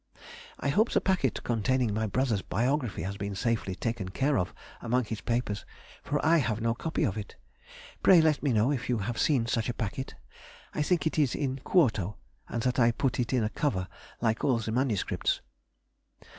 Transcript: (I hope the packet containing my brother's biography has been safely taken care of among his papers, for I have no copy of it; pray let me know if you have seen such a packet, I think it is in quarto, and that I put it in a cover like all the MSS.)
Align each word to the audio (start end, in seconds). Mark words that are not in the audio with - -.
(I 0.59 0.69
hope 0.69 0.89
the 0.89 0.99
packet 0.99 1.43
containing 1.43 1.93
my 1.93 2.07
brother's 2.07 2.41
biography 2.41 3.03
has 3.03 3.17
been 3.17 3.35
safely 3.35 3.75
taken 3.75 4.09
care 4.09 4.35
of 4.35 4.51
among 4.81 5.03
his 5.03 5.21
papers, 5.21 5.63
for 6.01 6.19
I 6.25 6.37
have 6.39 6.59
no 6.59 6.73
copy 6.73 7.03
of 7.03 7.19
it; 7.19 7.35
pray 8.01 8.19
let 8.19 8.41
me 8.41 8.51
know 8.51 8.71
if 8.71 8.89
you 8.89 8.97
have 8.97 9.19
seen 9.19 9.45
such 9.45 9.69
a 9.69 9.75
packet, 9.75 10.15
I 10.73 10.81
think 10.81 11.05
it 11.05 11.19
is 11.19 11.35
in 11.35 11.59
quarto, 11.59 12.17
and 12.49 12.63
that 12.63 12.79
I 12.79 12.89
put 12.91 13.19
it 13.19 13.31
in 13.31 13.43
a 13.43 13.49
cover 13.49 13.87
like 14.21 14.43
all 14.43 14.57
the 14.57 14.71
MSS.) 14.71 15.41